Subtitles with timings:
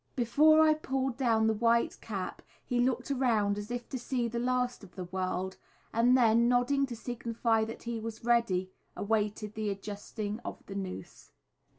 [0.15, 4.39] Before I pulled down the white cap he looked around as if to see the
[4.39, 5.57] last of the world,
[5.93, 11.29] and then, nodding to signify that he was ready, awaited the adjusting of the noose.